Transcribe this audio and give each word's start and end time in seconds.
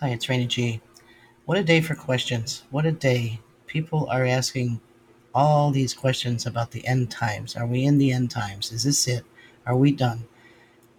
Hi, 0.00 0.08
it's 0.08 0.30
Rainy 0.30 0.46
G. 0.46 0.80
What 1.44 1.58
a 1.58 1.62
day 1.62 1.82
for 1.82 1.94
questions. 1.94 2.62
What 2.70 2.86
a 2.86 2.90
day. 2.90 3.38
People 3.66 4.08
are 4.08 4.24
asking 4.24 4.80
all 5.34 5.70
these 5.70 5.92
questions 5.92 6.46
about 6.46 6.70
the 6.70 6.86
end 6.86 7.10
times. 7.10 7.54
Are 7.54 7.66
we 7.66 7.84
in 7.84 7.98
the 7.98 8.10
end 8.10 8.30
times? 8.30 8.72
Is 8.72 8.84
this 8.84 9.06
it? 9.06 9.24
Are 9.66 9.76
we 9.76 9.92
done? 9.92 10.26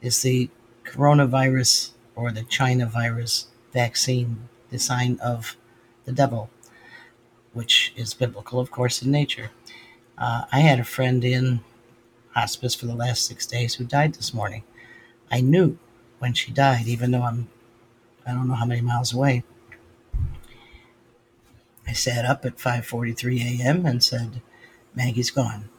Is 0.03 0.21
the 0.21 0.51
coronavirus 0.83 1.93
or 2.15 2.31
the 2.31 2.43
China 2.43 2.85
virus 2.85 3.47
vaccine 3.73 4.47
the 4.69 4.77
sign 4.77 5.17
of 5.19 5.57
the 6.05 6.11
devil? 6.11 6.51
Which 7.53 7.93
is 7.95 8.13
biblical, 8.13 8.59
of 8.59 8.69
course, 8.69 9.01
in 9.01 9.09
nature. 9.09 9.49
Uh, 10.15 10.43
I 10.51 10.59
had 10.59 10.79
a 10.79 10.83
friend 10.83 11.25
in 11.25 11.61
hospice 12.35 12.75
for 12.75 12.85
the 12.85 12.93
last 12.93 13.25
six 13.25 13.47
days 13.47 13.73
who 13.73 13.83
died 13.83 14.13
this 14.13 14.31
morning. 14.31 14.61
I 15.31 15.41
knew 15.41 15.79
when 16.19 16.35
she 16.35 16.51
died, 16.51 16.85
even 16.85 17.09
though 17.09 17.23
I'm, 17.23 17.49
I 18.25 18.33
don't 18.33 18.47
know 18.47 18.55
how 18.55 18.65
many 18.65 18.81
miles 18.81 19.13
away. 19.13 19.43
I 21.87 21.93
sat 21.93 22.25
up 22.25 22.45
at 22.45 22.57
5:43 22.57 23.59
a.m. 23.59 23.85
and 23.85 24.03
said, 24.03 24.41
"Maggie's 24.95 25.31
gone." 25.31 25.69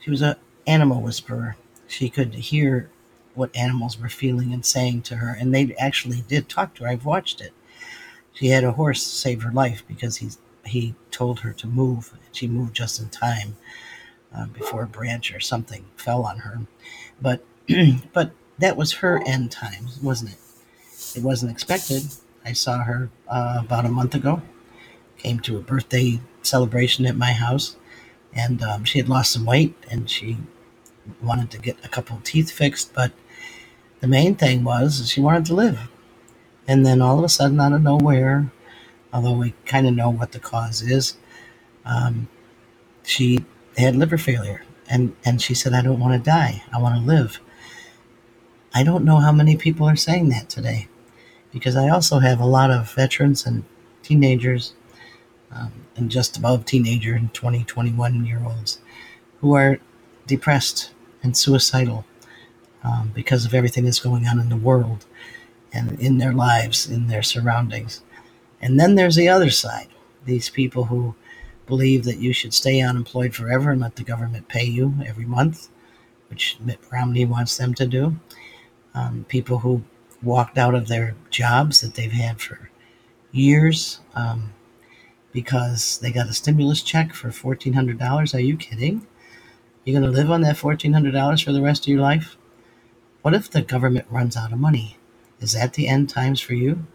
She 0.00 0.10
was 0.10 0.22
an 0.22 0.36
animal 0.66 1.02
whisperer. 1.02 1.56
She 1.86 2.08
could 2.08 2.34
hear 2.34 2.90
what 3.34 3.54
animals 3.54 3.98
were 3.98 4.08
feeling 4.08 4.52
and 4.52 4.64
saying 4.64 5.02
to 5.02 5.16
her, 5.16 5.36
and 5.38 5.54
they 5.54 5.74
actually 5.76 6.22
did 6.22 6.48
talk 6.48 6.74
to 6.74 6.84
her. 6.84 6.90
I've 6.90 7.04
watched 7.04 7.40
it. 7.40 7.52
She 8.32 8.48
had 8.48 8.64
a 8.64 8.72
horse 8.72 9.02
save 9.02 9.42
her 9.42 9.52
life 9.52 9.82
because 9.86 10.18
he 10.18 10.30
he 10.64 10.94
told 11.10 11.40
her 11.40 11.52
to 11.54 11.66
move. 11.66 12.12
She 12.32 12.46
moved 12.46 12.74
just 12.74 13.00
in 13.00 13.08
time 13.08 13.56
uh, 14.34 14.46
before 14.46 14.84
a 14.84 14.88
branch 14.88 15.32
or 15.34 15.40
something 15.40 15.84
fell 15.96 16.24
on 16.24 16.38
her. 16.38 16.60
But 17.20 17.44
but 18.12 18.32
that 18.58 18.76
was 18.76 18.92
her 18.94 19.22
end 19.26 19.50
times, 19.50 19.98
wasn't 20.02 20.32
it? 20.32 20.38
It 21.16 21.22
wasn't 21.22 21.52
expected. 21.52 22.02
I 22.44 22.52
saw 22.52 22.82
her 22.84 23.10
uh, 23.28 23.58
about 23.60 23.84
a 23.84 23.90
month 23.90 24.14
ago. 24.14 24.42
Came 25.16 25.40
to 25.40 25.56
a 25.56 25.60
birthday 25.60 26.20
celebration 26.42 27.06
at 27.06 27.16
my 27.16 27.32
house, 27.32 27.76
and 28.32 28.62
um, 28.62 28.84
she 28.84 28.98
had 28.98 29.08
lost 29.08 29.32
some 29.32 29.44
weight, 29.44 29.74
and 29.90 30.08
she 30.08 30.38
wanted 31.22 31.50
to 31.50 31.58
get 31.58 31.76
a 31.84 31.88
couple 31.88 32.16
of 32.16 32.24
teeth 32.24 32.50
fixed. 32.50 32.94
But 32.94 33.12
the 34.00 34.06
main 34.06 34.34
thing 34.36 34.64
was 34.64 35.08
she 35.10 35.20
wanted 35.20 35.46
to 35.46 35.54
live. 35.54 35.88
And 36.66 36.84
then 36.84 37.00
all 37.00 37.18
of 37.18 37.24
a 37.24 37.28
sudden, 37.28 37.60
out 37.60 37.72
of 37.72 37.82
nowhere, 37.82 38.52
although 39.12 39.32
we 39.32 39.54
kind 39.64 39.88
of 39.88 39.94
know 39.94 40.10
what 40.10 40.32
the 40.32 40.38
cause 40.38 40.82
is, 40.82 41.16
um, 41.84 42.28
she 43.02 43.44
had 43.76 43.96
liver 43.96 44.18
failure. 44.18 44.62
And, 44.90 45.16
and 45.24 45.40
she 45.40 45.54
said, 45.54 45.72
I 45.72 45.82
don't 45.82 46.00
want 46.00 46.12
to 46.22 46.30
die. 46.30 46.62
I 46.72 46.78
want 46.80 46.94
to 46.94 47.00
live. 47.00 47.40
I 48.74 48.82
don't 48.82 49.04
know 49.04 49.16
how 49.16 49.32
many 49.32 49.56
people 49.56 49.88
are 49.88 49.96
saying 49.96 50.28
that 50.28 50.48
today 50.48 50.88
because 51.52 51.76
I 51.76 51.88
also 51.88 52.18
have 52.18 52.40
a 52.40 52.46
lot 52.46 52.70
of 52.70 52.92
veterans 52.92 53.46
and 53.46 53.64
teenagers 54.02 54.74
um, 55.50 55.72
and 55.96 56.10
just 56.10 56.36
above 56.36 56.64
teenager 56.64 57.14
and 57.14 57.32
20, 57.32 57.64
21 57.64 58.24
year 58.24 58.42
olds 58.44 58.80
who 59.40 59.54
are 59.54 59.78
depressed 60.26 60.92
and 61.22 61.36
suicidal 61.36 62.04
um, 62.84 63.10
because 63.14 63.44
of 63.44 63.54
everything 63.54 63.84
that's 63.84 64.00
going 64.00 64.26
on 64.26 64.38
in 64.38 64.48
the 64.48 64.56
world 64.56 65.06
and 65.72 65.98
in 66.00 66.18
their 66.18 66.32
lives, 66.32 66.88
in 66.88 67.08
their 67.08 67.22
surroundings. 67.22 68.02
And 68.60 68.78
then 68.78 68.94
there's 68.94 69.16
the 69.16 69.28
other 69.28 69.50
side 69.50 69.88
these 70.24 70.50
people 70.50 70.84
who 70.84 71.14
believe 71.66 72.04
that 72.04 72.18
you 72.18 72.32
should 72.32 72.54
stay 72.54 72.80
unemployed 72.80 73.34
forever 73.34 73.70
and 73.70 73.80
let 73.80 73.96
the 73.96 74.04
government 74.04 74.48
pay 74.48 74.64
you 74.64 74.94
every 75.06 75.24
month, 75.24 75.68
which 76.28 76.58
Mitt 76.60 76.78
Romney 76.92 77.24
wants 77.24 77.56
them 77.56 77.74
to 77.74 77.86
do. 77.86 78.16
Um, 78.94 79.24
people 79.28 79.58
who 79.58 79.82
walked 80.22 80.58
out 80.58 80.74
of 80.74 80.88
their 80.88 81.14
jobs 81.30 81.80
that 81.80 81.94
they've 81.94 82.12
had 82.12 82.40
for 82.40 82.70
years 83.32 84.00
um, 84.14 84.52
because 85.32 85.98
they 85.98 86.10
got 86.10 86.28
a 86.28 86.32
stimulus 86.32 86.82
check 86.82 87.14
for 87.14 87.28
$1,400. 87.28 88.34
Are 88.34 88.40
you 88.40 88.56
kidding? 88.56 89.06
You're 89.84 90.00
going 90.00 90.10
to 90.10 90.18
live 90.18 90.30
on 90.30 90.42
that 90.42 90.56
$1,400 90.56 91.44
for 91.44 91.52
the 91.52 91.62
rest 91.62 91.84
of 91.84 91.88
your 91.88 92.00
life? 92.00 92.36
What 93.22 93.34
if 93.34 93.50
the 93.50 93.62
government 93.62 94.06
runs 94.10 94.36
out 94.36 94.52
of 94.52 94.58
money? 94.58 94.96
Is 95.40 95.52
that 95.52 95.74
the 95.74 95.88
end 95.88 96.08
times 96.08 96.40
for 96.40 96.54
you? 96.54 96.86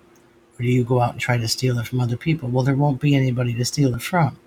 Or 0.60 0.64
do 0.64 0.68
you 0.68 0.84
go 0.84 1.02
out 1.02 1.14
and 1.14 1.22
try 1.22 1.38
to 1.38 1.48
steal 1.48 1.80
it 1.80 1.88
from 1.88 2.00
other 2.00 2.18
people? 2.18 2.50
Well, 2.50 2.64
there 2.64 2.76
won't 2.76 3.02
be 3.02 3.16
anybody 3.16 3.54
to 3.56 3.66
steal 3.66 3.96
it 3.96 4.02
from. 4.02 4.38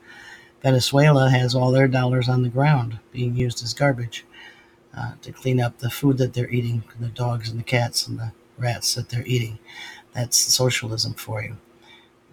Venezuela 0.63 1.31
has 1.31 1.55
all 1.55 1.71
their 1.71 1.89
dollars 1.89 2.29
on 2.29 2.43
the 2.43 2.49
ground 2.49 2.99
being 3.13 3.37
used 3.37 3.63
as 3.63 3.75
garbage 3.75 4.25
uh, 4.97 5.13
to 5.23 5.33
clean 5.33 5.61
up 5.61 5.79
the 5.79 5.91
food 5.91 6.19
that 6.19 6.35
they're 6.35 6.51
eating, 6.51 6.83
the 6.99 7.09
dogs 7.09 7.51
and 7.51 7.59
the 7.59 7.65
cats 7.65 8.07
and 8.07 8.19
the 8.19 8.33
rats 8.59 8.95
that 8.95 9.09
they're 9.09 9.27
eating. 9.27 9.59
That's 10.13 10.37
socialism 10.39 11.15
for 11.15 11.43
you. 11.43 11.57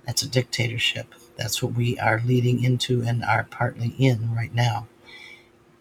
That's 0.06 0.22
a 0.22 0.30
dictatorship. 0.30 1.14
That's 1.38 1.62
what 1.64 1.74
we 1.74 1.98
are 2.00 2.22
leading 2.26 2.64
into 2.64 3.02
and 3.02 3.24
are 3.24 3.46
partly 3.50 3.96
in 3.98 4.34
right 4.36 4.54
now. 4.54 4.88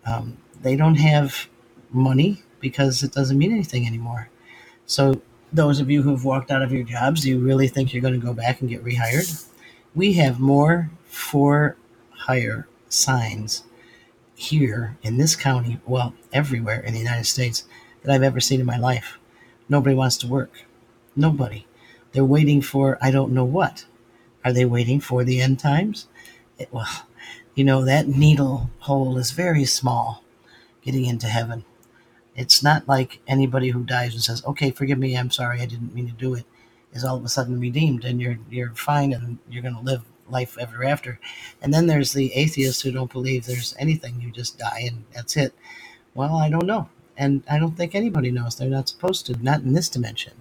Um, 0.07 0.39
they 0.63 0.77
don't 0.77 0.97
have 0.97 1.49
money 1.91 2.43
because 2.61 3.03
it 3.03 3.13
doesn't 3.13 3.39
mean 3.39 3.53
anything 3.53 3.87
anymore. 3.87 4.31
So, 4.87 5.21
those 5.53 5.81
of 5.81 5.91
you 5.91 6.01
who've 6.03 6.25
walked 6.25 6.51
out 6.51 6.63
of 6.63 6.73
your 6.73 6.85
jobs, 6.85 7.23
do 7.23 7.29
you 7.29 7.39
really 7.39 7.69
think 7.69 7.93
you're 7.93 8.01
going 8.01 8.19
to 8.19 8.27
go 8.27 8.33
back 8.33 8.61
and 8.61 8.71
get 8.71 8.83
rehired? 8.83 9.47
We 9.95 10.15
have 10.15 10.41
more 10.41 10.91
for 11.05 11.77
hire 12.11 12.67
signs 12.89 13.65
here 14.35 14.97
in 15.03 15.19
this 15.19 15.37
county, 15.37 15.79
well, 15.87 16.15
everywhere 16.33 16.81
in 16.81 16.95
the 16.95 16.99
United 16.99 17.27
States, 17.27 17.65
that 18.03 18.13
I've 18.13 18.23
ever 18.23 18.41
seen 18.41 18.61
in 18.61 18.67
my 18.67 18.79
life. 18.79 19.19
Nobody 19.69 19.95
wants 19.95 20.17
to 20.19 20.27
work. 20.27 20.65
Nobody. 21.17 21.67
They're 22.13 22.25
waiting 22.25 22.61
for 22.63 22.99
I 23.01 23.11
don't 23.11 23.33
know 23.33 23.45
what. 23.45 23.87
Are 24.45 24.53
they 24.53 24.65
waiting 24.65 25.01
for 25.01 25.25
the 25.25 25.41
end 25.41 25.59
times? 25.59 26.09
It, 26.59 26.69
well, 26.73 27.07
you 27.55 27.65
know, 27.65 27.85
that 27.85 28.09
needle 28.09 28.71
hole 28.81 29.19
is 29.19 29.31
very 29.31 29.65
small 29.65 30.23
getting 30.83 31.07
into 31.07 31.27
heaven. 31.27 31.65
It's 32.35 32.63
not 32.63 32.89
like 32.89 33.21
anybody 33.27 33.71
who 33.71 33.85
dies 33.85 34.15
and 34.15 34.23
says, 34.23 34.45
"Okay, 34.45 34.71
forgive 34.71 34.99
me, 34.99 35.17
I'm 35.17 35.31
sorry, 35.31 35.61
I 35.61 35.67
didn't 35.67 35.95
mean 35.95 36.07
to 36.07 36.13
do 36.13 36.35
it," 36.35 36.45
is 36.93 37.05
all 37.05 37.17
of 37.17 37.25
a 37.25 37.29
sudden 37.29 37.61
redeemed 37.61 38.05
and 38.05 38.21
you're 38.21 38.39
you're 38.51 38.75
fine 38.75 39.13
and 39.13 39.39
you're 39.51 39.63
going 39.63 39.75
to 39.75 39.81
live 39.81 40.03
life 40.29 40.57
ever 40.59 40.85
after. 40.85 41.21
And 41.61 41.73
then 41.75 41.87
there's 41.87 42.13
the 42.13 42.33
atheists 42.33 42.83
who 42.83 42.91
don't 42.93 43.13
believe 43.13 43.45
there's 43.47 43.75
anything; 43.79 44.21
you 44.21 44.31
just 44.33 44.59
die 44.59 44.85
and 44.87 45.05
that's 45.15 45.37
it. 45.37 45.55
Well, 46.15 46.37
I 46.37 46.49
don't 46.51 46.67
know, 46.67 46.89
and 47.17 47.43
I 47.51 47.59
don't 47.59 47.77
think 47.77 47.95
anybody 47.95 48.31
knows. 48.31 48.57
They're 48.57 48.69
not 48.69 48.89
supposed 48.89 49.27
to, 49.27 49.43
not 49.43 49.61
in 49.61 49.73
this 49.73 49.89
dimension. 49.89 50.35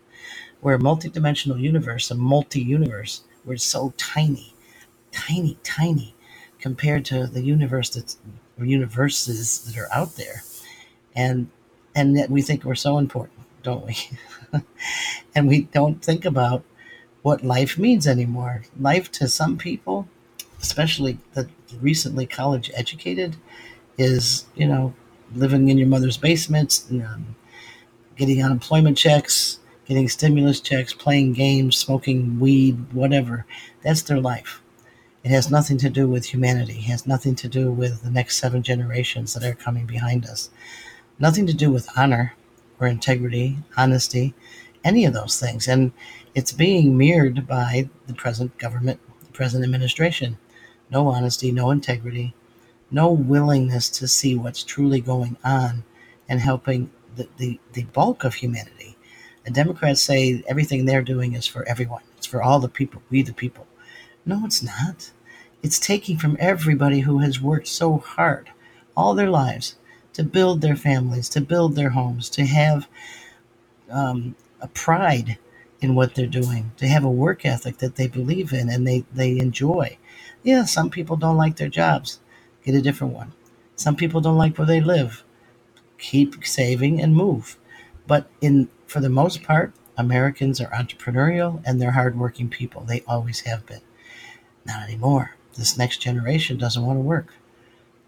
We're 0.62 0.76
a 0.76 0.80
multi-dimensional 0.80 1.58
universe, 1.58 2.12
a 2.12 2.16
multi-universe. 2.16 3.22
We're 3.44 3.58
so 3.58 3.94
tiny, 3.98 4.54
tiny, 5.12 5.58
tiny 5.64 6.16
compared 6.60 7.04
to 7.06 7.28
the 7.28 7.42
universe 7.42 7.90
that's 7.90 8.18
or 8.60 8.66
universes 8.66 9.64
that 9.66 9.78
are 9.78 9.90
out 9.92 10.16
there. 10.16 10.44
And 11.16 11.50
and 11.96 12.16
yet 12.16 12.30
we 12.30 12.42
think 12.42 12.64
we're 12.64 12.76
so 12.76 12.98
important, 12.98 13.40
don't 13.64 13.86
we? 13.86 13.98
and 15.36 15.48
we 15.48 15.64
don't 15.64 16.04
think 16.04 16.24
about 16.24 16.64
what 17.22 17.44
life 17.44 17.78
means 17.78 18.08
anymore. 18.08 18.64
Life 18.80 19.12
to 19.14 19.28
some 19.28 19.58
people, 19.58 20.08
especially 20.62 21.18
the 21.34 21.50
recently 21.80 22.26
college 22.26 22.72
educated, 22.74 23.36
is 23.98 24.46
you 24.56 24.68
know 24.68 24.94
living 25.36 25.70
in 25.70 25.78
your 25.78 25.88
mother's 25.88 26.18
basement, 26.18 26.84
um, 26.92 27.36
getting 28.16 28.44
unemployment 28.44 28.98
checks, 28.98 29.60
getting 29.86 30.08
stimulus 30.10 30.60
checks, 30.60 30.94
playing 30.94 31.34
games, 31.34 31.78
smoking 31.78 32.40
weed, 32.40 32.94
whatever. 32.94 33.46
That's 33.84 34.02
their 34.02 34.20
life. 34.20 34.62
It 35.24 35.30
has 35.30 35.52
nothing 35.52 35.78
to 35.80 35.90
do 35.90 36.08
with 36.08 36.26
humanity. 36.26 36.78
It 36.80 36.92
has 36.92 37.06
nothing 37.06 37.36
to 37.36 37.48
do 37.48 37.72
with 37.72 38.02
the 38.04 38.10
next 38.10 38.38
seven 38.38 38.64
generations 38.64 39.34
that 39.34 39.44
are 39.44 39.54
coming 39.54 39.86
behind 39.86 40.26
us. 40.26 40.50
Nothing 41.20 41.46
to 41.48 41.54
do 41.54 41.72
with 41.72 41.88
honor 41.96 42.34
or 42.80 42.88
integrity, 42.88 43.60
honesty, 43.78 44.34
any 44.84 45.06
of 45.06 45.14
those 45.14 45.40
things. 45.40 45.68
And 45.68 45.92
it's 46.34 46.52
being 46.52 46.98
mirrored 46.98 47.46
by 47.48 47.90
the 48.08 48.14
present 48.14 48.58
government, 48.58 49.00
the 49.24 49.32
present 49.32 49.64
administration. 49.64 50.38
No 50.90 51.08
honesty, 51.08 51.52
no 51.52 51.70
integrity, 51.70 52.34
no 52.92 53.12
willingness 53.12 53.90
to 53.90 54.08
see 54.08 54.36
what's 54.36 54.64
truly 54.64 55.02
going 55.02 55.38
on 55.44 55.84
and 56.30 56.40
helping 56.40 56.92
the, 57.16 57.28
the, 57.38 57.60
the 57.74 57.84
bulk 57.86 58.24
of 58.24 58.36
humanity. 58.36 58.98
The 59.46 59.52
Democrats 59.52 60.02
say 60.02 60.44
everything 60.48 60.86
they're 60.86 61.02
doing 61.02 61.34
is 61.34 61.48
for 61.48 61.68
everyone, 61.68 62.04
it's 62.18 62.28
for 62.28 62.44
all 62.44 62.60
the 62.60 62.70
people, 62.70 63.02
we 63.10 63.22
the 63.24 63.34
people. 63.34 63.68
No, 64.26 64.44
it's 64.46 64.62
not. 64.62 65.12
It's 65.64 65.80
taking 65.80 66.18
from 66.18 66.38
everybody 66.40 67.02
who 67.02 67.20
has 67.20 67.42
worked 67.42 67.68
so 67.68 67.98
hard 67.98 68.52
all 68.96 69.14
their 69.16 69.30
lives 69.30 69.76
to 70.14 70.24
build 70.24 70.62
their 70.62 70.76
families, 70.76 71.30
to 71.30 71.42
build 71.42 71.76
their 71.76 71.92
homes, 71.92 72.30
to 72.32 72.46
have 72.46 72.88
um, 73.90 74.36
a 74.62 74.68
pride 74.68 75.38
in 75.82 75.96
what 75.96 76.16
they're 76.16 76.28
doing, 76.28 76.72
to 76.78 76.88
have 76.88 77.04
a 77.04 77.12
work 77.12 77.46
ethic 77.46 77.78
that 77.80 77.96
they 77.96 78.08
believe 78.08 78.54
in 78.54 78.70
and 78.70 78.88
they, 78.88 79.06
they 79.14 79.40
enjoy. 79.40 79.98
Yeah, 80.44 80.66
some 80.66 80.90
people 80.90 81.18
don't 81.18 81.38
like 81.38 81.58
their 81.58 81.70
jobs. 81.70 82.20
Get 82.64 82.76
a 82.76 82.82
different 82.82 83.14
one. 83.14 83.34
Some 83.76 83.96
people 83.96 84.22
don't 84.22 84.38
like 84.38 84.58
where 84.58 84.68
they 84.68 84.82
live. 84.82 85.24
Keep 85.98 86.46
saving 86.46 87.02
and 87.02 87.16
move. 87.16 87.58
But 88.08 88.30
in 88.42 88.70
for 88.88 89.00
the 89.00 89.10
most 89.10 89.44
part, 89.44 89.74
Americans 89.98 90.60
are 90.60 90.70
entrepreneurial 90.72 91.62
and 91.66 91.82
they're 91.82 91.92
hardworking 91.92 92.50
people. 92.50 92.82
They 92.82 93.02
always 93.08 93.42
have 93.42 93.66
been. 93.66 93.82
Not 94.66 94.84
anymore. 94.84 95.36
This 95.58 95.78
next 95.78 95.98
generation 95.98 96.58
doesn't 96.58 96.86
want 96.86 96.98
to 96.98 97.02
work. 97.02 97.34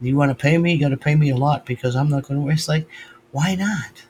You 0.01 0.17
want 0.17 0.29
to 0.31 0.35
pay 0.35 0.57
me? 0.57 0.73
You 0.73 0.79
got 0.81 0.89
to 0.89 0.97
pay 0.97 1.15
me 1.15 1.29
a 1.29 1.37
lot 1.37 1.65
because 1.65 1.95
I'm 1.95 2.09
not 2.09 2.23
going 2.23 2.39
to 2.39 2.45
waste. 2.45 2.67
Like, 2.67 2.87
why 3.31 3.55
not? 3.55 4.05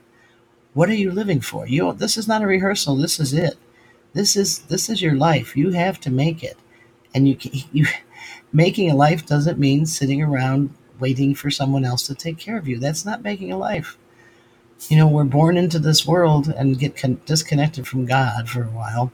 What 0.73 0.89
are 0.89 0.95
you 0.95 1.11
living 1.11 1.39
for? 1.39 1.67
You. 1.67 1.93
This 1.93 2.17
is 2.17 2.27
not 2.27 2.41
a 2.41 2.47
rehearsal. 2.47 2.95
This 2.95 3.19
is 3.19 3.33
it. 3.33 3.57
This 4.13 4.35
is 4.35 4.59
this 4.59 4.89
is 4.89 5.01
your 5.01 5.15
life. 5.15 5.55
You 5.55 5.71
have 5.71 5.99
to 6.01 6.11
make 6.11 6.43
it, 6.43 6.57
and 7.13 7.27
you 7.27 7.37
you 7.71 7.85
making 8.51 8.89
a 8.89 8.95
life 8.95 9.25
doesn't 9.25 9.59
mean 9.59 9.85
sitting 9.85 10.21
around 10.21 10.73
waiting 10.99 11.35
for 11.35 11.49
someone 11.49 11.85
else 11.85 12.07
to 12.07 12.15
take 12.15 12.37
care 12.37 12.57
of 12.57 12.67
you. 12.67 12.79
That's 12.79 13.05
not 13.05 13.23
making 13.23 13.51
a 13.51 13.57
life. 13.57 13.97
You 14.89 14.97
know, 14.97 15.07
we're 15.07 15.23
born 15.23 15.57
into 15.57 15.79
this 15.79 16.05
world 16.05 16.47
and 16.47 16.79
get 16.79 16.95
con- 16.95 17.21
disconnected 17.25 17.87
from 17.87 18.05
God 18.05 18.49
for 18.49 18.63
a 18.63 18.69
while, 18.69 19.11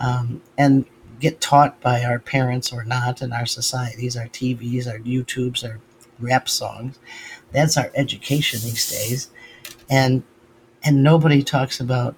um, 0.00 0.42
and 0.56 0.86
get 1.20 1.40
taught 1.40 1.80
by 1.80 2.04
our 2.04 2.18
parents 2.18 2.72
or 2.72 2.84
not 2.84 3.20
in 3.22 3.32
our 3.32 3.46
societies, 3.46 4.16
our 4.16 4.28
TVs, 4.28 4.86
our 4.86 4.98
YouTubes, 4.98 5.64
our 5.64 5.80
rap 6.18 6.48
songs. 6.48 6.98
That's 7.52 7.76
our 7.76 7.90
education 7.94 8.60
these 8.62 8.90
days, 8.90 9.30
and 9.90 10.22
and 10.82 11.02
nobody 11.02 11.42
talks 11.42 11.80
about 11.80 12.14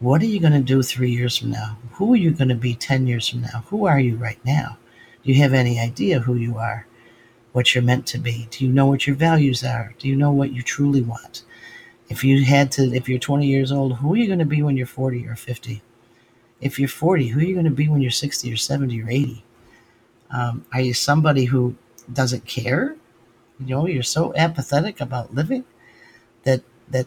what 0.00 0.22
are 0.22 0.26
you 0.26 0.40
going 0.40 0.54
to 0.54 0.60
do 0.60 0.82
three 0.82 1.10
years 1.10 1.36
from 1.36 1.50
now? 1.50 1.76
Who 1.92 2.12
are 2.14 2.16
you 2.16 2.30
going 2.30 2.48
to 2.48 2.54
be 2.54 2.74
10 2.74 3.06
years 3.06 3.28
from 3.28 3.42
now? 3.42 3.64
Who 3.66 3.86
are 3.86 4.00
you 4.00 4.16
right 4.16 4.42
now? 4.46 4.78
Do 5.22 5.32
you 5.32 5.42
have 5.42 5.52
any 5.52 5.78
idea 5.78 6.20
who 6.20 6.34
you 6.34 6.58
are? 6.58 6.86
What 7.52 7.74
you're 7.74 7.84
meant 7.84 8.06
to 8.08 8.18
be? 8.18 8.48
Do 8.50 8.64
you 8.64 8.72
know 8.72 8.86
what 8.86 9.06
your 9.06 9.16
values 9.16 9.64
are? 9.64 9.94
Do 9.98 10.08
you 10.08 10.16
know 10.16 10.30
what 10.30 10.52
you 10.52 10.62
truly 10.62 11.02
want? 11.02 11.42
If 12.08 12.24
you 12.24 12.44
had 12.44 12.72
to, 12.72 12.94
if 12.94 13.08
you're 13.08 13.18
20 13.18 13.46
years 13.46 13.70
old, 13.70 13.96
who 13.96 14.12
are 14.12 14.16
you 14.16 14.26
going 14.26 14.38
to 14.38 14.44
be 14.44 14.62
when 14.62 14.76
you're 14.76 14.86
40 14.86 15.26
or 15.26 15.36
50? 15.36 15.82
If 16.60 16.78
you're 16.78 16.88
40, 16.88 17.28
who 17.28 17.40
are 17.40 17.44
you 17.44 17.54
going 17.54 17.64
to 17.64 17.70
be 17.70 17.88
when 17.88 18.02
you're 18.02 18.10
60 18.10 18.52
or 18.52 18.56
70 18.56 19.02
or 19.02 19.10
80? 19.10 19.44
Um, 20.30 20.64
are 20.72 20.80
you 20.80 20.94
somebody 20.94 21.46
who 21.46 21.76
doesn't 22.12 22.46
care? 22.46 22.96
You 23.58 23.66
know, 23.66 23.86
you're 23.86 24.02
so 24.02 24.32
apathetic 24.36 25.00
about 25.00 25.34
living 25.34 25.64
that 26.44 26.62
that 26.88 27.06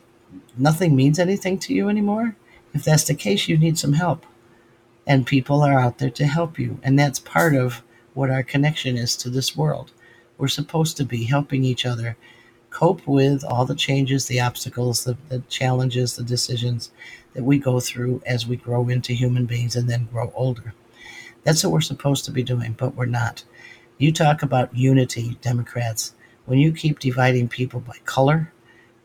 nothing 0.57 0.95
means 0.95 1.19
anything 1.19 1.57
to 1.59 1.73
you 1.73 1.89
anymore. 1.89 2.35
If 2.73 2.83
that's 2.83 3.05
the 3.05 3.15
case, 3.15 3.47
you 3.47 3.57
need 3.57 3.77
some 3.77 3.93
help. 3.93 4.25
And 5.05 5.27
people 5.27 5.61
are 5.61 5.79
out 5.79 5.97
there 5.97 6.09
to 6.11 6.25
help 6.25 6.57
you. 6.57 6.79
And 6.83 6.97
that's 6.97 7.19
part 7.19 7.55
of 7.55 7.83
what 8.13 8.29
our 8.29 8.43
connection 8.43 8.97
is 8.97 9.15
to 9.17 9.29
this 9.29 9.55
world. 9.55 9.91
We're 10.37 10.47
supposed 10.47 10.97
to 10.97 11.05
be 11.05 11.23
helping 11.25 11.63
each 11.63 11.85
other 11.85 12.17
cope 12.69 13.07
with 13.07 13.43
all 13.43 13.65
the 13.65 13.75
changes, 13.75 14.25
the 14.25 14.39
obstacles, 14.39 15.03
the, 15.03 15.15
the 15.29 15.39
challenges, 15.47 16.15
the 16.15 16.23
decisions 16.23 16.91
that 17.33 17.43
we 17.43 17.59
go 17.59 17.79
through 17.79 18.21
as 18.25 18.47
we 18.47 18.55
grow 18.55 18.89
into 18.89 19.13
human 19.13 19.45
beings 19.45 19.75
and 19.75 19.89
then 19.89 20.09
grow 20.11 20.31
older. 20.35 20.73
That's 21.43 21.63
what 21.63 21.71
we're 21.73 21.81
supposed 21.81 22.25
to 22.25 22.31
be 22.31 22.43
doing, 22.43 22.73
but 22.73 22.95
we're 22.95 23.05
not. 23.05 23.43
You 23.97 24.11
talk 24.11 24.41
about 24.41 24.75
unity, 24.75 25.37
Democrats. 25.41 26.15
When 26.45 26.57
you 26.59 26.73
keep 26.73 26.99
dividing 26.99 27.47
people 27.47 27.79
by 27.79 27.97
color, 28.05 28.51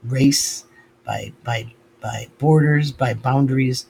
race, 0.03 0.65
by 1.05 1.33
by 1.45 1.73
by 2.01 2.29
borders, 2.39 2.91
by 2.91 3.15
boundaries, 3.15 3.87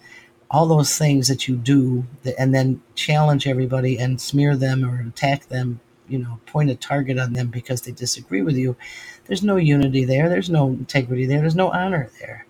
all 0.50 0.66
those 0.66 0.96
things 0.96 1.28
that 1.28 1.46
you 1.46 1.56
do, 1.56 2.06
and 2.38 2.54
then 2.54 2.80
challenge 2.94 3.46
everybody 3.46 3.98
and 3.98 4.20
smear 4.20 4.56
them 4.56 4.84
or 4.84 5.06
attack 5.06 5.48
them, 5.48 5.80
you 6.08 6.18
know, 6.18 6.40
point 6.46 6.70
a 6.70 6.74
target 6.74 7.18
on 7.18 7.34
them 7.34 7.48
because 7.48 7.82
they 7.82 7.92
disagree 7.92 8.40
with 8.40 8.56
you. 8.56 8.76
There's 9.26 9.42
no 9.42 9.56
unity 9.56 10.04
there. 10.04 10.28
There's 10.28 10.48
no 10.48 10.68
integrity 10.68 11.26
there. 11.26 11.40
There's 11.40 11.54
no 11.54 11.70
honor 11.70 12.10
there. 12.20 12.46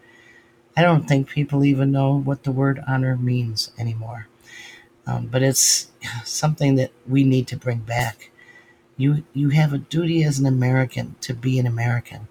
I 0.77 0.83
don't 0.83 1.09
think 1.09 1.29
people 1.29 1.65
even 1.65 1.91
know 1.91 2.21
what 2.21 2.45
the 2.45 2.53
word 2.53 2.81
honor 2.87 3.17
means 3.17 3.73
anymore. 3.79 4.29
Um, 5.09 5.27
but 5.27 5.43
it's 5.43 5.91
something 6.25 6.77
that 6.77 6.93
we 7.09 7.25
need 7.25 7.49
to 7.49 7.57
bring 7.57 7.79
back. 7.79 8.31
You 8.97 9.25
you 9.33 9.49
have 9.51 9.73
a 9.73 9.79
duty 9.79 10.23
as 10.23 10.39
an 10.39 10.47
American 10.47 11.17
to 11.23 11.35
be 11.35 11.59
an 11.59 11.67
American, 11.67 12.29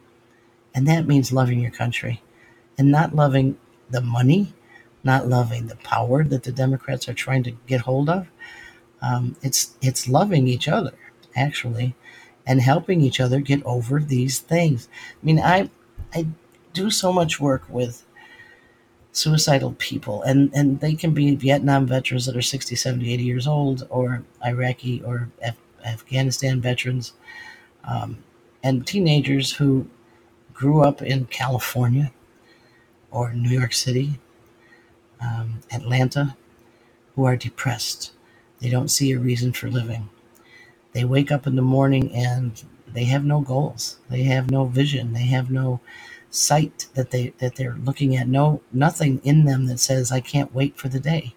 and 0.74 0.88
that 0.88 1.08
means 1.08 1.34
loving 1.34 1.60
your 1.60 1.72
country, 1.72 2.22
and 2.78 2.92
not 2.92 3.16
loving 3.16 3.58
the 3.90 4.02
money, 4.02 4.54
not 5.08 5.28
loving 5.28 5.68
the 5.68 5.78
power 5.78 6.24
that 6.26 6.44
the 6.44 6.52
Democrats 6.52 7.10
are 7.10 7.16
trying 7.16 7.44
to 7.44 7.54
get 7.66 7.82
hold 7.82 8.10
of. 8.10 8.28
Um, 9.02 9.36
it's 9.42 9.76
it's 9.82 10.08
loving 10.08 10.48
each 10.48 10.68
other 10.68 10.94
actually, 11.36 11.96
and 12.46 12.62
helping 12.62 13.02
each 13.02 13.20
other 13.20 13.40
get 13.40 13.64
over 13.64 14.00
these 14.00 14.40
things. 14.40 14.90
I 15.22 15.26
mean, 15.26 15.40
I 15.40 15.70
I 16.14 16.28
do 16.74 16.92
so 16.92 17.12
much 17.12 17.40
work 17.40 17.64
with 17.70 18.04
suicidal 19.12 19.74
people 19.80 20.22
and 20.22 20.52
and 20.54 20.80
they 20.80 20.94
can 20.94 21.12
be 21.12 21.36
vietnam 21.36 21.88
veterans 21.88 22.28
that 22.28 22.38
are 22.38 22.42
60 22.42 22.76
70 22.76 23.14
80 23.14 23.24
years 23.24 23.48
old 23.48 23.88
or 23.90 24.24
iraqi 24.46 25.02
or 25.04 25.30
Af- 25.44 25.58
afghanistan 25.84 26.62
veterans 26.62 27.14
um, 27.84 28.20
and 28.62 28.86
teenagers 28.86 29.54
who 29.54 29.88
grew 30.54 30.82
up 30.84 31.02
in 31.02 31.26
california 31.26 32.12
or 33.10 33.34
new 33.34 33.50
york 33.50 33.74
city 33.74 34.20
um, 35.22 35.62
atlanta 35.72 36.36
who 37.16 37.26
are 37.26 37.36
depressed. 37.36 38.12
They 38.60 38.70
don't 38.70 38.90
see 38.90 39.12
a 39.12 39.20
reason 39.20 39.54
for 39.54 39.70
living. 39.70 40.10
They 40.94 41.04
wake 41.04 41.32
up 41.32 41.48
in 41.48 41.56
the 41.56 41.62
morning 41.62 42.14
and 42.16 42.64
they 42.88 43.06
have 43.06 43.26
no 43.26 43.42
goals. 43.42 44.00
They 44.10 44.24
have 44.24 44.50
no 44.50 44.66
vision. 44.66 45.14
They 45.14 45.26
have 45.28 45.52
no 45.52 45.80
sight 46.30 46.88
that 46.94 47.12
they 47.12 47.34
that 47.40 47.56
they're 47.56 47.78
looking 47.84 48.16
at. 48.16 48.28
No 48.28 48.62
nothing 48.72 49.22
in 49.24 49.46
them 49.46 49.66
that 49.68 49.80
says 49.80 50.12
i 50.12 50.20
can't 50.20 50.54
wait 50.54 50.78
for 50.78 50.90
the 50.90 51.00
day 51.00 51.34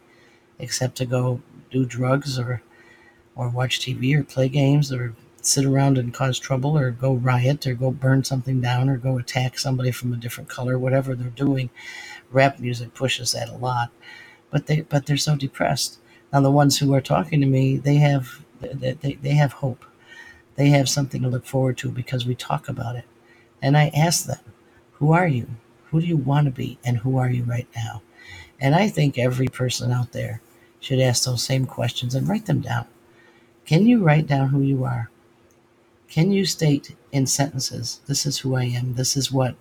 except 0.59 0.97
to 0.97 1.07
go 1.07 1.41
do 1.71 1.85
drugs 1.87 2.39
or 2.39 2.63
or 3.37 3.49
watch 3.49 3.81
tv 3.81 4.17
or 4.17 4.25
play 4.25 4.49
games 4.49 4.93
or 4.93 5.15
sit 5.47 5.65
around 5.65 5.99
and 5.99 6.15
cause 6.15 6.39
trouble 6.39 6.77
or 6.79 6.91
go 6.91 7.15
riot 7.15 7.67
or 7.67 7.75
go 7.75 7.91
burn 7.91 8.25
something 8.25 8.61
down 8.61 8.89
or 8.89 8.97
go 8.97 9.19
attack 9.19 9.59
somebody 9.59 9.91
from 9.91 10.13
a 10.13 10.17
different 10.17 10.49
color 10.49 10.79
whatever 10.79 11.15
they're 11.15 11.31
doing 11.31 11.71
rap 12.31 12.59
music 12.59 12.95
pushes 12.95 13.33
that 13.33 13.49
a 13.49 13.57
lot 13.57 13.91
but 14.51 14.67
they 14.67 14.83
but 14.83 15.07
they're 15.07 15.17
so 15.17 15.37
depressed 15.37 15.99
now 16.33 16.41
the 16.41 16.51
ones 16.51 16.79
who 16.79 16.95
are 16.95 17.01
talking 17.01 17.41
to 17.41 17.47
me 17.47 17.77
they 17.77 17.97
have 17.97 18.45
they, 18.61 18.93
they, 18.93 19.15
they 19.15 19.35
have 19.35 19.55
hope 19.55 19.85
they 20.57 20.69
have 20.69 20.89
something 20.89 21.23
to 21.23 21.29
look 21.29 21.47
forward 21.47 21.79
to 21.79 21.91
because 21.91 22.27
we 22.27 22.35
talk 22.35 22.69
about 22.69 22.97
it 22.97 23.05
and 23.63 23.77
i 23.77 23.91
ask 23.95 24.27
them 24.27 24.41
who 25.01 25.13
are 25.13 25.27
you? 25.27 25.49
Who 25.91 26.01
do 26.01 26.07
you 26.07 26.19
want 26.19 26.45
to 26.45 26.51
be? 26.51 26.79
And 26.85 26.99
who 26.99 27.17
are 27.17 27.31
you 27.31 27.43
right 27.43 27.67
now? 27.75 28.03
And 28.61 28.75
I 28.75 28.89
think 28.89 29.19
every 29.19 29.49
person 29.49 29.91
out 29.91 30.13
there 30.13 30.43
should 30.79 31.01
ask 31.01 31.25
those 31.25 31.43
same 31.43 31.65
questions 31.65 32.15
and 32.15 32.29
write 32.29 32.45
them 32.47 32.61
down. 32.61 32.87
Can 33.65 33.87
you 33.87 34.05
write 34.05 34.27
down 34.27 34.51
who 34.51 34.61
you 34.61 34.85
are? 34.85 35.11
Can 36.11 36.33
you 36.33 36.45
state 36.45 36.97
in 37.13 37.29
sentences, 37.29 38.01
this 38.09 38.27
is 38.27 38.41
who 38.41 38.57
I 38.57 38.65
am, 38.65 38.95
this 38.95 39.17
is 39.17 39.31
what 39.31 39.55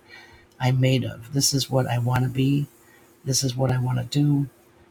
I'm 0.58 0.80
made 0.80 1.04
of, 1.04 1.32
this 1.32 1.54
is 1.54 1.70
what 1.70 1.86
I 1.86 1.98
want 2.00 2.24
to 2.24 2.28
be, 2.28 2.66
this 3.24 3.44
is 3.44 3.56
what 3.56 3.70
I 3.70 3.78
want 3.78 3.98
to 3.98 4.04
do, 4.04 4.48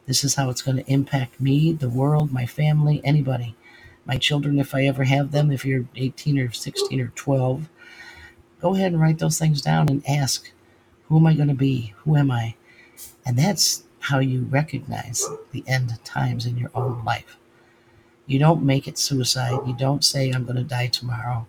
this 0.07 0.23
is 0.23 0.35
how 0.35 0.49
it's 0.49 0.61
going 0.61 0.77
to 0.77 0.89
impact 0.89 1.41
me, 1.41 1.73
the 1.73 1.89
world, 1.89 2.31
my 2.31 2.45
family, 2.45 3.01
anybody, 3.03 3.57
my 4.05 4.17
children, 4.17 4.57
if 4.57 4.73
I 4.73 4.85
ever 4.85 5.03
have 5.03 5.31
them, 5.33 5.51
if 5.51 5.65
you're 5.65 5.83
18 5.97 6.39
or 6.39 6.49
16 6.49 7.01
or 7.01 7.11
12, 7.13 7.67
go 8.61 8.73
ahead 8.73 8.93
and 8.93 9.01
write 9.01 9.19
those 9.19 9.37
things 9.37 9.61
down 9.61 9.89
and 9.89 10.01
ask, 10.07 10.49
who 11.09 11.17
am 11.17 11.27
I 11.27 11.33
going 11.33 11.49
to 11.49 11.53
be? 11.55 11.93
Who 12.05 12.15
am 12.15 12.31
I? 12.31 12.55
And 13.25 13.37
that's 13.37 13.83
how 13.99 14.19
you 14.19 14.43
recognize 14.43 15.27
the 15.51 15.65
end 15.67 15.93
times 16.05 16.45
in 16.45 16.57
your 16.57 16.71
own 16.73 17.03
life. 17.03 17.38
You 18.29 18.37
don't 18.37 18.61
make 18.63 18.87
it 18.87 18.99
suicide. 18.99 19.59
You 19.65 19.73
don't 19.73 20.05
say, 20.05 20.29
I'm 20.29 20.45
going 20.45 20.55
to 20.57 20.63
die 20.63 20.85
tomorrow. 20.85 21.47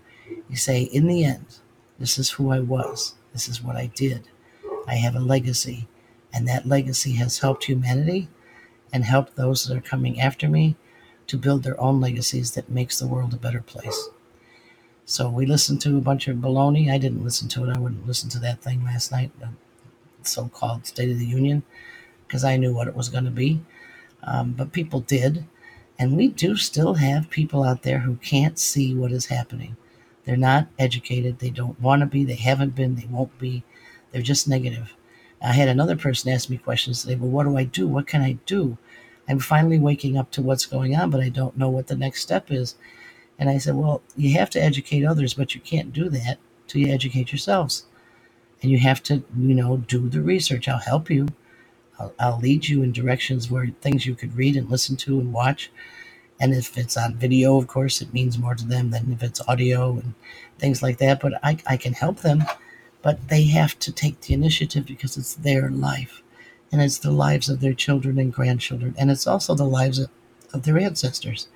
You 0.49 0.57
say, 0.57 0.85
in 0.85 1.07
the 1.07 1.25
end, 1.25 1.59
this 1.99 2.19
is 2.19 2.31
who 2.31 2.51
I 2.51 2.61
was. 2.61 3.17
This 3.35 3.49
is 3.49 3.63
what 3.63 3.77
I 3.77 3.93
did. 3.95 4.29
I 4.89 4.95
have 4.95 5.15
a 5.15 5.21
legacy. 5.21 5.89
And 6.33 6.49
that 6.49 6.67
legacy 6.67 7.13
has 7.17 7.41
helped 7.41 7.65
humanity 7.65 8.29
and 8.95 9.05
helped 9.05 9.37
those 9.37 9.67
that 9.67 9.77
are 9.77 9.83
coming 9.83 10.19
after 10.23 10.49
me 10.49 10.75
to 11.27 11.37
build 11.37 11.65
their 11.65 11.79
own 11.79 12.01
legacies 12.01 12.53
that 12.53 12.71
makes 12.71 12.99
the 12.99 13.07
world 13.07 13.35
a 13.35 13.37
better 13.37 13.61
place. 13.61 14.09
So 15.05 15.29
we 15.29 15.45
listened 15.45 15.83
to 15.83 15.99
a 15.99 16.01
bunch 16.01 16.29
of 16.29 16.39
baloney. 16.39 16.91
I 16.91 16.97
didn't 16.97 17.25
listen 17.25 17.49
to 17.49 17.65
it. 17.65 17.77
I 17.77 17.79
wouldn't 17.79 18.07
listen 18.07 18.31
to 18.31 18.39
that 18.39 18.63
thing 18.63 18.85
last 18.85 19.13
night, 19.13 19.33
the 19.39 19.51
so-called 20.23 20.87
State 20.87 21.11
of 21.11 21.19
the 21.19 21.27
Union, 21.27 21.63
because 22.27 22.43
I 22.43 22.57
knew 22.57 22.73
what 22.73 22.89
it 22.89 22.97
was 22.97 23.11
going 23.11 23.27
to 23.27 23.31
be. 23.31 23.61
Um, 24.23 24.53
but 24.53 24.73
people 24.73 25.01
did, 25.01 25.45
and 26.01 26.17
we 26.17 26.29
do 26.29 26.57
still 26.57 26.95
have 26.95 27.29
people 27.29 27.63
out 27.63 27.83
there 27.83 27.99
who 27.99 28.17
can't 28.17 28.59
see 28.59 28.95
what 28.95 29.13
is 29.13 29.27
happening. 29.27 29.77
They're 30.25 30.35
not 30.35 30.67
educated. 30.79 31.39
They 31.39 31.51
don't 31.51 31.79
want 31.79 32.01
to 32.01 32.07
be. 32.07 32.25
They 32.25 32.37
haven't 32.37 32.75
been. 32.75 32.95
They 32.95 33.05
won't 33.05 33.39
be. 33.39 33.65
They're 34.11 34.23
just 34.23 34.49
negative. 34.49 34.95
I 35.43 35.53
had 35.53 35.69
another 35.69 35.97
person 35.97 36.33
ask 36.33 36.49
me 36.49 36.57
questions 36.57 37.03
today. 37.03 37.17
Well, 37.17 37.29
what 37.29 37.45
do 37.45 37.55
I 37.59 37.65
do? 37.65 37.87
What 37.87 38.07
can 38.07 38.23
I 38.23 38.39
do? 38.47 38.79
I'm 39.29 39.41
finally 39.41 39.79
waking 39.79 40.17
up 40.17 40.31
to 40.33 40.43
what's 40.43 40.65
going 40.65 40.97
on, 40.97 41.11
but 41.11 41.21
I 41.21 41.29
don't 41.29 41.59
know 41.59 41.69
what 41.69 41.89
the 41.89 41.97
next 41.97 42.23
step 42.23 42.51
is. 42.51 42.77
And 43.39 43.51
I 43.51 43.59
said, 43.59 43.77
well, 43.77 44.01
you 44.17 44.39
have 44.39 44.49
to 44.51 44.63
educate 44.63 45.05
others, 45.05 45.35
but 45.35 45.55
you 45.55 45.61
can't 45.61 45.93
do 45.93 46.09
that 46.09 46.39
till 46.67 46.81
you 46.81 46.93
educate 46.93 47.31
yourselves. 47.31 47.85
And 48.63 48.71
you 48.71 48.79
have 48.79 49.03
to, 49.03 49.23
you 49.39 49.55
know, 49.55 49.77
do 49.77 50.09
the 50.09 50.23
research. 50.23 50.67
I'll 50.67 50.79
help 50.79 51.11
you. 51.11 51.29
I'll, 52.01 52.15
I'll 52.19 52.41
lead 52.41 52.67
you 52.67 52.83
in 52.83 52.93
directions 52.93 53.51
where 53.51 53.69
things 53.83 54.07
you 54.07 54.15
could 54.15 54.35
read 54.37 54.57
and 54.57 54.71
listen 54.71 54.97
to 54.99 55.21
and 55.21 55.33
watch. 55.33 55.71
And 56.41 56.55
if 56.55 56.79
it's 56.79 56.97
on 56.97 57.17
video, 57.17 57.59
of 57.59 57.67
course, 57.67 58.01
it 58.01 58.15
means 58.15 58.39
more 58.39 58.55
to 58.55 58.67
them 58.67 58.91
than 58.91 59.13
if 59.13 59.23
it's 59.23 59.47
audio 59.47 59.93
and 59.93 60.15
things 60.59 60.83
like 60.83 60.97
that. 60.99 61.21
But 61.21 61.35
I, 61.45 61.59
I 61.67 61.77
can 61.77 61.93
help 61.93 62.21
them, 62.21 62.45
but 63.03 63.29
they 63.29 63.45
have 63.45 63.79
to 63.81 63.93
take 63.93 64.23
the 64.23 64.35
initiative 64.35 64.87
because 64.87 65.19
it's 65.19 65.35
their 65.35 65.71
life. 65.71 66.23
And 66.73 66.81
it's 66.81 66.99
the 66.99 67.11
lives 67.11 67.49
of 67.49 67.61
their 67.61 67.75
children 67.75 68.19
and 68.19 68.33
grandchildren. 68.33 68.95
And 68.97 69.11
it's 69.11 69.27
also 69.27 69.55
the 69.55 69.65
lives 69.65 69.99
of, 69.99 70.09
of 70.55 70.63
their 70.63 70.79
ancestors. 70.79 71.49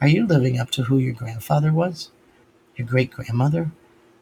Are 0.00 0.08
you 0.08 0.26
living 0.26 0.58
up 0.58 0.70
to 0.72 0.84
who 0.84 0.98
your 0.98 1.14
grandfather 1.14 1.72
was? 1.72 2.10
Your 2.76 2.86
great 2.86 3.10
grandmother? 3.10 3.72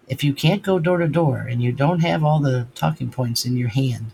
If 0.07 0.23
you 0.23 0.33
can't 0.33 0.63
go 0.63 0.79
door 0.79 0.99
to 0.99 1.07
door 1.07 1.39
and 1.39 1.61
you 1.61 1.71
don't 1.71 1.99
have 1.99 2.23
all 2.23 2.39
the 2.39 2.67
talking 2.75 3.09
points 3.09 3.45
in 3.45 3.57
your 3.57 3.69
hand 3.69 4.11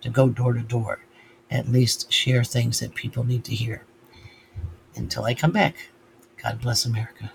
to 0.00 0.08
go 0.08 0.28
door 0.28 0.52
to 0.54 0.60
door, 0.60 1.00
at 1.50 1.68
least 1.68 2.12
share 2.12 2.44
things 2.44 2.80
that 2.80 2.94
people 2.94 3.24
need 3.24 3.44
to 3.44 3.54
hear. 3.54 3.82
Until 4.96 5.24
I 5.24 5.34
come 5.34 5.52
back, 5.52 5.90
God 6.42 6.60
bless 6.60 6.84
America. 6.84 7.32